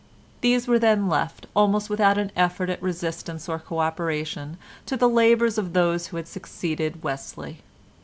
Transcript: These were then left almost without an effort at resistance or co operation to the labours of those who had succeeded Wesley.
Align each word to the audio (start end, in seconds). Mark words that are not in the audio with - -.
These 0.41 0.67
were 0.67 0.79
then 0.79 1.07
left 1.07 1.45
almost 1.55 1.87
without 1.87 2.17
an 2.17 2.31
effort 2.35 2.71
at 2.71 2.81
resistance 2.81 3.47
or 3.47 3.59
co 3.59 3.77
operation 3.77 4.57
to 4.87 4.97
the 4.97 5.07
labours 5.07 5.59
of 5.59 5.73
those 5.73 6.07
who 6.07 6.17
had 6.17 6.27
succeeded 6.27 7.03
Wesley. 7.03 7.59